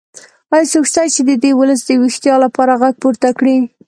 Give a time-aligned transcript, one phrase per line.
[0.53, 3.57] ایا څوک شته چې د دې ولس د ویښتیا لپاره غږ پورته کړي؟